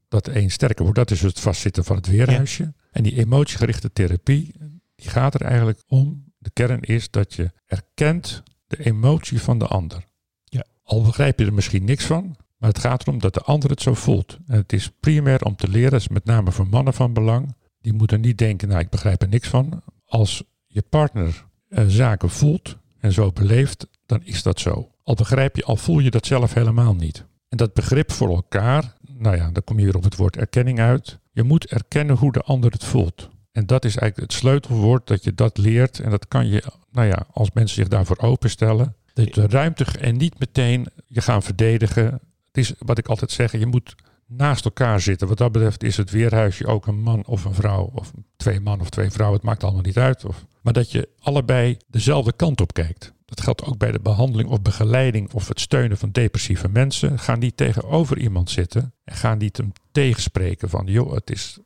[0.09, 2.63] dat de een sterker wordt, dat is het vastzitten van het weerhuisje.
[2.63, 2.73] Ja.
[2.91, 4.55] En die emotiegerichte therapie,
[4.95, 6.28] die gaat er eigenlijk om
[6.67, 10.05] kern is dat je erkent de emotie van de ander.
[10.45, 10.65] Ja.
[10.83, 13.83] Al begrijp je er misschien niks van, maar het gaat erom dat de ander het
[13.83, 14.39] zo voelt.
[14.47, 17.55] En het is primair om te leren, is met name voor mannen van belang.
[17.81, 19.83] Die moeten niet denken, nou ik begrijp er niks van.
[20.05, 24.91] Als je partner uh, zaken voelt en zo beleeft, dan is dat zo.
[25.03, 27.25] Al begrijp je, al voel je dat zelf helemaal niet.
[27.49, 30.81] En dat begrip voor elkaar, nou ja, dan kom je weer op het woord erkenning
[30.81, 31.19] uit.
[31.33, 33.29] Je moet erkennen hoe de ander het voelt.
[33.59, 36.01] En dat is eigenlijk het sleutelwoord dat je dat leert.
[36.01, 38.95] En dat kan je, nou ja, als mensen zich daarvoor openstellen.
[39.15, 42.05] Dat de ruimte en niet meteen je gaan verdedigen.
[42.47, 43.95] Het is wat ik altijd zeg, je moet
[44.27, 45.29] naast elkaar zitten.
[45.29, 47.91] Wat dat betreft is het weerhuisje ook een man of een vrouw.
[47.95, 50.25] Of twee man of twee vrouwen, het maakt allemaal niet uit.
[50.25, 53.13] Of, maar dat je allebei dezelfde kant op kijkt.
[53.25, 57.19] Dat geldt ook bij de behandeling of begeleiding of het steunen van depressieve mensen.
[57.19, 61.59] Ga niet tegenover iemand zitten en ga niet hem tegenspreken van, joh, het is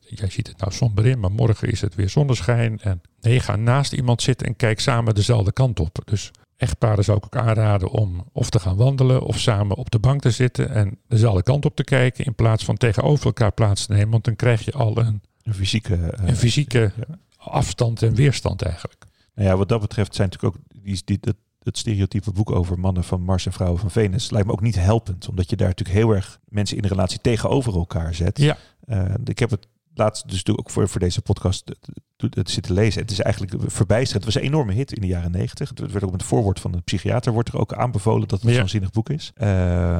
[0.00, 2.80] jij ziet het nou somber in, maar morgen is het weer zonneschijn.
[2.80, 5.98] En nee, ga naast iemand zitten en kijk samen dezelfde kant op.
[6.04, 9.98] Dus echtparen zou ik ook aanraden om of te gaan wandelen of samen op de
[9.98, 13.86] bank te zitten en dezelfde kant op te kijken in plaats van tegenover elkaar plaats
[13.86, 14.10] te nemen.
[14.10, 17.18] Want dan krijg je al een, een fysieke, uh, een fysieke ja.
[17.36, 19.04] afstand en weerstand eigenlijk.
[19.34, 22.78] Nou ja, wat dat betreft zijn natuurlijk ook die, die, dat, het stereotype boek over
[22.78, 25.28] mannen van Mars en vrouwen van Venus lijkt me ook niet helpend.
[25.28, 28.38] Omdat je daar natuurlijk heel erg mensen in relatie tegenover elkaar zet.
[28.38, 28.56] Ja.
[28.86, 31.72] Uh, ik heb het laatst dus ook voor, voor deze podcast
[32.16, 33.02] het zitten lezen.
[33.02, 34.24] Het is eigenlijk verbijsterend.
[34.24, 35.68] Het was een enorme hit in de jaren negentig.
[35.68, 38.50] Het werd ook met het voorwoord van de psychiater wordt er ook aanbevolen dat het
[38.50, 38.56] Ja.
[38.56, 39.32] zo'n zinnig boek is.
[39.36, 39.48] Uh,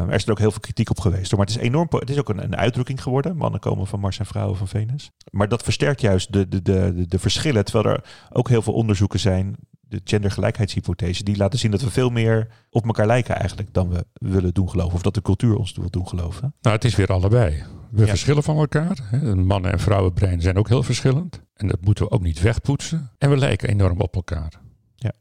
[0.03, 1.31] er is er ook heel veel kritiek op geweest.
[1.33, 1.87] Maar het is enorm.
[1.91, 3.37] Het is ook een, een uitdrukking geworden.
[3.37, 5.11] Mannen komen van Mars en vrouwen van Venus.
[5.31, 7.65] Maar dat versterkt juist de, de, de, de, de verschillen.
[7.65, 9.57] Terwijl er ook heel veel onderzoeken zijn.
[9.81, 11.25] De gendergelijkheidshypothese.
[11.25, 14.71] Die laten zien dat we veel meer op elkaar lijken eigenlijk dan we willen doen
[14.71, 14.95] geloven.
[14.95, 16.55] Of dat de cultuur ons wil doen geloven.
[16.61, 17.63] Nou, het is weer allebei.
[17.95, 18.07] We Ja.
[18.07, 18.99] verschillen van elkaar.
[19.03, 19.35] Hè.
[19.37, 21.41] Mannen- en vrouwenbrein zijn ook heel verschillend.
[21.55, 23.11] En dat moeten we ook niet wegpoetsen.
[23.19, 24.53] En we lijken enorm op elkaar.
[24.95, 25.13] Ja.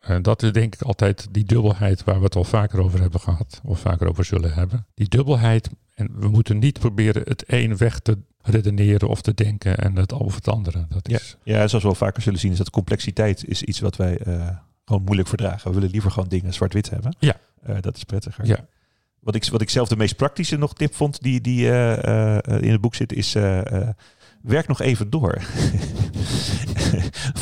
[0.00, 3.20] En dat is denk ik altijd die dubbelheid waar we het al vaker over hebben
[3.20, 3.60] gehad.
[3.64, 4.86] Of vaker over zullen hebben.
[4.94, 5.70] Die dubbelheid.
[5.94, 10.12] En we moeten niet proberen het een weg te redeneren of te denken en het
[10.12, 10.86] over het andere.
[10.88, 11.16] Dat Ja.
[11.16, 14.18] is, Ja, zoals we wel vaker zullen zien, is dat complexiteit is iets wat wij
[14.18, 14.48] eh,
[14.84, 15.68] gewoon moeilijk verdragen.
[15.68, 17.16] We willen liever gewoon dingen zwart-wit hebben.
[17.18, 17.36] Ja.
[17.62, 18.46] Eh, dat is prettiger.
[18.46, 18.66] Ja.
[19.22, 22.62] Wat ik, wat ik zelf de meest praktische nog tip vond die, die eh, eh,
[22.62, 23.88] in het boek zit, is eh, eh,
[24.42, 25.38] werk nog even door.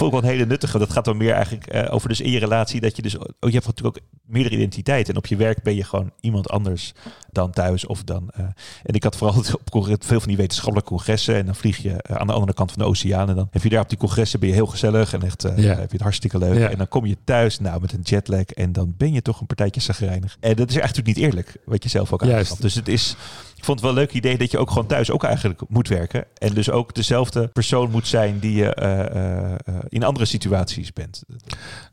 [0.00, 0.78] Vond ik wel een hele nuttige.
[0.78, 3.16] Dat gaat dan meer eigenlijk eh, over dus in je relatie dat je dus...
[3.18, 5.12] Oh, je hebt natuurlijk ook meerdere identiteiten.
[5.12, 6.92] En op je werk ben je gewoon iemand anders
[7.32, 8.30] dan thuis of dan...
[8.34, 8.44] eh,
[8.82, 9.36] en ik had vooral
[9.70, 11.34] op veel van die wetenschappelijke congressen.
[11.34, 13.28] En dan vlieg je eh, aan de andere kant van de oceaan.
[13.28, 15.12] En dan heb je daar op die congressen ben je heel gezellig.
[15.12, 15.68] En echt eh, Ja.
[15.68, 16.58] heb je het hartstikke leuk.
[16.58, 16.70] Ja.
[16.70, 18.44] En dan kom je thuis nou met een jetlag.
[18.44, 20.36] En dan ben je toch een partijtje zagrijnig.
[20.40, 21.56] En dat is eigenlijk niet eerlijk.
[21.64, 22.48] Wat je zelf ook aangaf.
[22.56, 23.16] Dus het is...
[23.60, 25.88] Ik vond het wel een leuk idee dat je ook gewoon thuis ook eigenlijk moet
[25.88, 26.24] werken.
[26.34, 30.92] En dus ook dezelfde persoon moet zijn die je eh, eh, eh, in andere situaties
[30.92, 31.24] bent.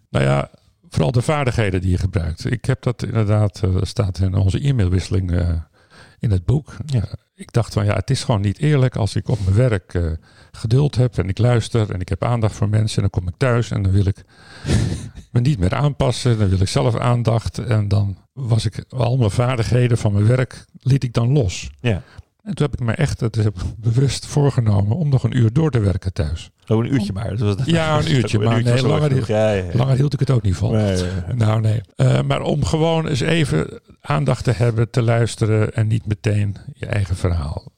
[0.09, 0.49] nou ja,
[0.89, 2.51] vooral de vaardigheden die je gebruikt.
[2.51, 5.31] Ik heb dat inderdaad, uh, staat in onze e-mailwisseling
[6.19, 6.75] in het boek.
[6.85, 7.03] Ja.
[7.39, 10.17] Ik dacht van ja, het is gewoon niet eerlijk als ik op mijn werk
[10.51, 12.95] geduld heb en ik luister en ik heb aandacht voor mensen.
[12.95, 14.23] En dan kom ik thuis en dan wil ik
[15.31, 16.37] me niet meer aanpassen.
[16.37, 20.65] Dan wil ik zelf aandacht en dan was ik al mijn vaardigheden van mijn werk
[20.79, 21.71] liet ik dan los.
[21.79, 22.03] Ja.
[22.43, 25.71] En toen heb ik me echt het heb bewust voorgenomen om nog een uur door
[25.71, 26.51] te werken thuis.
[26.67, 27.37] Oh, een uurtje maar.
[27.37, 28.39] Dat was ja, een uurtje.
[28.39, 29.71] maar nee, langer, hield, ja, ja, ja.
[29.73, 30.71] langer hield ik het ook niet vol.
[30.71, 31.03] Nee,
[31.35, 31.81] Nou, nee.
[31.95, 36.85] Uh, maar om gewoon eens even aandacht te hebben, te luisteren en niet meteen je
[36.85, 37.71] eigen verhaal.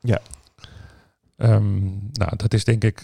[0.00, 0.20] Ja.
[1.36, 2.98] Um, nou, dat is denk ik.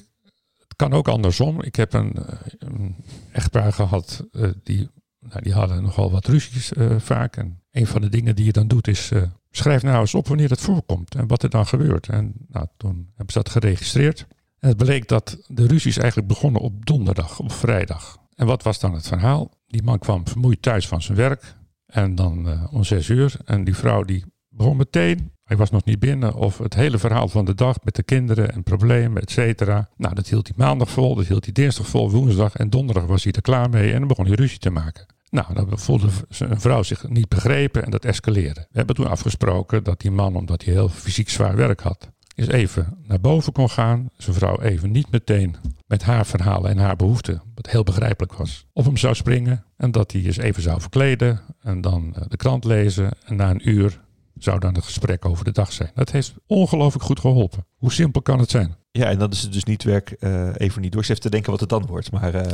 [0.59, 1.63] Het kan ook andersom.
[1.63, 2.17] Ik heb een,
[2.59, 2.97] een
[3.33, 4.89] echtpaar gehad uh, die,
[5.21, 7.37] nou, die hadden nogal wat ruzies uh, vaak.
[7.37, 9.13] En een van de dingen die je dan doet is
[9.51, 12.09] schrijf nou eens op wanneer het voorkomt en wat er dan gebeurt.
[12.09, 14.27] En nou, toen hebben ze dat geregistreerd.
[14.61, 18.17] En het bleek dat de ruzies eigenlijk begonnen op donderdag, op vrijdag.
[18.35, 19.51] En wat was dan het verhaal?
[19.67, 21.57] Die man kwam vermoeid thuis van zijn werk.
[21.87, 23.37] En dan uh, om zes uur.
[23.45, 25.33] En die vrouw die begon meteen.
[25.45, 26.35] Hij was nog niet binnen.
[26.35, 29.89] Of het hele verhaal van de dag met de kinderen en problemen, et cetera.
[29.97, 31.15] Nou, dat hield hij maandag vol.
[31.15, 32.57] Dat hield hij dinsdag vol, woensdag.
[32.57, 33.93] En donderdag was hij er klaar mee.
[33.93, 35.07] En dan begon hij ruzie te maken.
[35.31, 38.61] Nou, dan voelde zijn vrouw zich niet begrepen en dat escaleerde.
[38.61, 42.49] We hebben toen afgesproken dat die man, omdat hij heel fysiek zwaar werk had, eens
[42.49, 44.11] even naar boven kon gaan.
[44.17, 48.67] Zijn vrouw even niet meteen met haar verhalen en haar behoeften, wat heel begrijpelijk was,
[48.73, 49.65] op hem zou springen.
[49.77, 53.11] En dat hij eens even zou verkleden en dan de krant lezen.
[53.25, 54.01] En na een uur
[54.35, 55.91] zou dan het gesprek over de dag zijn.
[55.95, 57.67] Dat heeft ongelooflijk goed geholpen.
[57.79, 58.77] Hoe simpel kan het zijn?
[58.91, 61.03] Ja, en dan is het dus niet werk uh, even niet door.
[61.03, 62.11] Ze heeft te denken wat het dan wordt.
[62.13, 62.49] Maar uh, uh,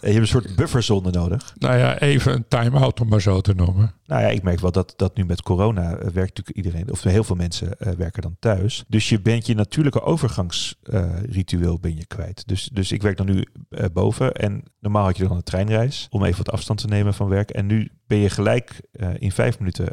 [0.00, 1.54] je hebt een soort bufferzone nodig.
[1.58, 3.94] Nou ja, even een time-out om maar zo te noemen.
[4.06, 7.24] Nou ja, ik merk wel dat, dat nu met corona werkt natuurlijk iedereen, of heel
[7.24, 8.84] veel mensen werken dan thuis.
[8.88, 12.48] Dus je bent je natuurlijke overgangsritueel ben je kwijt.
[12.48, 13.44] Dus, dus ik werk dan nu
[13.92, 17.28] boven en normaal had je dan een treinreis om even wat afstand te nemen van
[17.28, 17.50] werk.
[17.50, 18.80] En nu ben je gelijk
[19.18, 19.92] in vijf minuten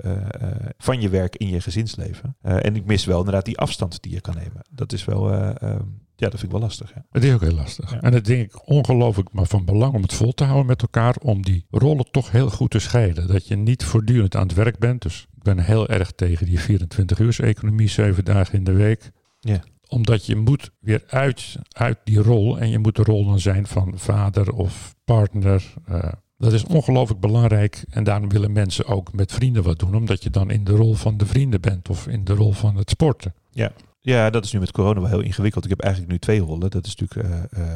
[0.77, 2.35] van je werk in je gezinsleven.
[2.41, 4.61] en ik mis wel inderdaad die afstand die je kan nemen.
[4.77, 5.31] Dat is wel...
[6.17, 6.93] Ja, dat vind ik wel lastig.
[6.95, 7.05] Ja.
[7.11, 7.91] Het is ook heel lastig.
[7.91, 8.01] Ja.
[8.01, 11.15] En dat denk ik ongelooflijk maar van belang om het vol te houden met elkaar.
[11.21, 13.27] Om die rollen toch heel goed te scheiden.
[13.27, 15.01] Dat je niet voortdurend aan het werk bent.
[15.01, 19.11] Dus ik ben heel erg tegen die 24 uur economie, zeven dagen in de week.
[19.39, 19.63] Ja.
[19.87, 22.59] Omdat je moet weer uit, uit die rol.
[22.59, 25.73] En je moet de rol dan zijn van vader of partner.
[25.89, 26.03] Uh,
[26.37, 27.83] dat is ongelooflijk belangrijk.
[27.89, 29.95] En daarom willen mensen ook met vrienden wat doen.
[29.95, 31.89] Omdat je dan in de rol van de vrienden bent.
[31.89, 33.33] Of in de rol van het sporten.
[33.51, 33.71] Ja.
[34.09, 35.63] Ja, dat is nu met corona wel heel ingewikkeld.
[35.63, 36.69] Ik heb eigenlijk nu twee rollen.
[36.69, 37.73] Dat is natuurlijk uh, uh,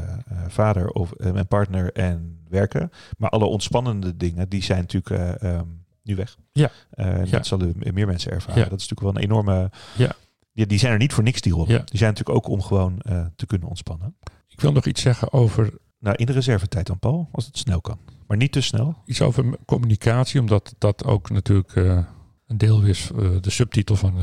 [0.48, 2.92] vader of mijn partner en werken.
[3.18, 6.38] Maar alle ontspannende dingen, die zijn natuurlijk um, nu weg.
[6.52, 6.70] Ja.
[6.96, 7.26] ja.
[7.26, 8.64] Dat zullen meer mensen ervaren.
[8.64, 8.70] Ja.
[8.70, 9.72] Dat is natuurlijk wel een enorme...
[9.98, 10.12] Ja.
[10.52, 11.86] Ja, die zijn er niet voor niks, die rollen.
[11.86, 13.02] Die zijn natuurlijk ook om gewoon
[13.36, 14.16] te kunnen ontspannen.
[14.48, 15.74] Ik wil nog iets zeggen over...
[16.00, 18.00] Nou, in de reservetijd dan, Paul, als het snel kan.
[18.28, 18.96] Maar niet te snel.
[19.06, 21.76] Iets over communicatie, omdat dat ook natuurlijk
[22.48, 23.10] een deel is,
[23.42, 24.14] de subtitel van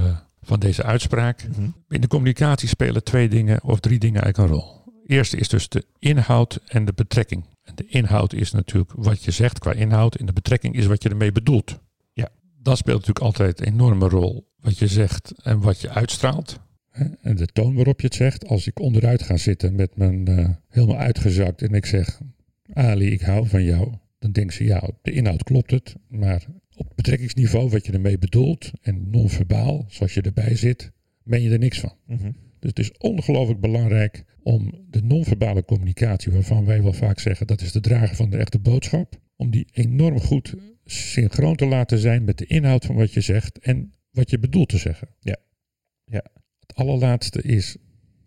[0.49, 1.47] van deze uitspraak.
[1.47, 1.75] Mm -hmm.
[1.89, 4.77] In de communicatie spelen twee dingen of drie dingen eigenlijk een rol.
[5.07, 7.45] Eerste is dus de inhoud en de betrekking.
[7.63, 10.15] En de inhoud is natuurlijk wat je zegt qua inhoud.
[10.15, 11.81] En de betrekking is wat je ermee bedoelt.
[12.13, 12.29] Ja.
[12.63, 14.49] Dat speelt natuurlijk altijd een enorme rol.
[14.61, 16.59] Wat je zegt en wat je uitstraalt.
[17.23, 18.49] En de toon waarop je het zegt.
[18.49, 22.21] Als ik onderuit ga zitten met mijn uh, helemaal uitgezakt en ik zeg...
[22.73, 23.93] Ali, ik hou van jou.
[24.19, 25.95] Dan denkt ze, ja, de inhoud klopt het.
[26.09, 26.47] Maar
[26.79, 31.59] op betrekkingsniveau, wat je ermee bedoelt, en non-verbaal, zoals je erbij zit, ben je er
[31.59, 31.95] niks van.
[32.07, 32.37] Mm -hmm.
[32.59, 37.61] Dus het is ongelooflijk belangrijk om de non-verbale communicatie, waarvan wij wel vaak zeggen dat
[37.61, 42.25] is de drager van de echte boodschap, om die enorm goed synchroon te laten zijn
[42.25, 45.09] met de inhoud van wat je zegt en wat je bedoelt te zeggen.
[45.21, 45.37] Ja.
[46.05, 46.25] ja.
[46.61, 47.73] Het allerlaatste is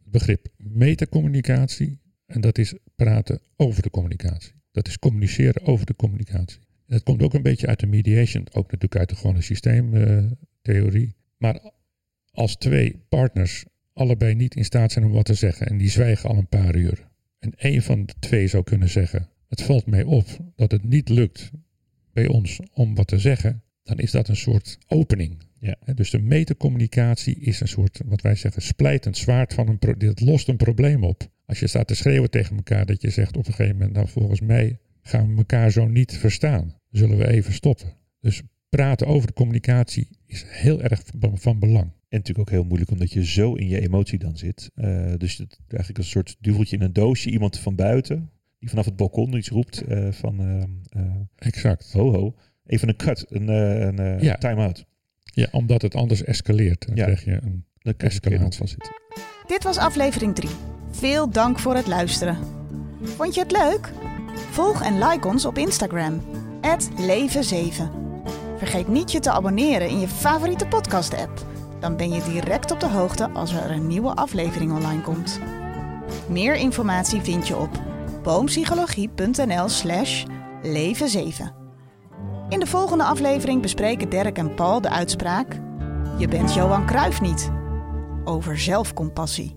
[0.04, 4.54] het begrip metacommunicatie en dat is praten over de communicatie.
[4.72, 6.60] Dat is communiceren over de communicatie.
[6.91, 11.15] Dat komt ook een beetje uit de mediation, ook natuurlijk uit de gewone systeemtheorie.
[11.38, 11.71] Maar
[12.32, 16.30] als twee partners allebei niet in staat zijn om wat te zeggen en die zwijgen
[16.30, 17.08] al een paar uur.
[17.39, 20.25] En één van de twee zou kunnen zeggen: Het valt mij op
[20.56, 21.51] dat het niet lukt
[22.13, 23.63] bij ons om wat te zeggen.
[23.84, 25.38] Dan is dat een soort opening.
[25.60, 25.75] Ja.
[25.95, 30.21] Dus de metacommunicatie is een soort, wat wij zeggen, splijtend zwaard van een pro- dit
[30.21, 31.30] lost een probleem op.
[31.45, 34.08] Als je staat te schreeuwen tegen elkaar, dat je zegt op een gegeven moment, nou
[34.08, 36.81] volgens mij gaan we elkaar zo niet verstaan.
[36.91, 37.93] Zullen we even stoppen.
[38.19, 41.86] Dus praten over de communicatie is heel erg van belang.
[41.86, 44.71] En natuurlijk ook heel moeilijk omdat je zo in je emotie dan zit.
[44.75, 47.30] Uh, dus het, eigenlijk een soort duveltje in een doosje.
[47.30, 50.41] Iemand van buiten die vanaf het balkon iets roept uh, van...
[50.41, 51.91] Uh, exact.
[51.91, 52.36] Ho ho.
[52.65, 54.36] Even een cut, een, een ja.
[54.36, 54.86] time-out.
[55.23, 56.88] Ja, omdat het anders escaleert.
[56.88, 57.04] Dan ja.
[57.04, 58.58] krijg je een Dan krijg je escalatie.
[58.58, 58.91] van zitten.
[59.47, 60.49] Dit was aflevering 3.
[60.91, 62.38] Veel dank voor het luisteren.
[63.01, 63.91] Vond je het leuk?
[64.51, 66.21] Volg en like ons op Instagram,
[67.00, 67.91] leven7.
[68.58, 71.45] Vergeet niet je te abonneren in je favoriete podcast-app.
[71.80, 75.39] Dan ben je direct op de hoogte als er een nieuwe aflevering online komt.
[76.28, 77.69] Meer informatie vind je op
[78.24, 80.26] boompsychologie.nl slash
[80.63, 81.60] leven7.
[82.50, 85.60] In de volgende aflevering bespreken Dirk en Paul de uitspraak...
[86.17, 87.52] Je bent Johan Cruijff niet.
[88.24, 89.56] Over zelfcompassie.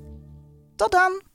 [0.76, 1.33] Tot dan!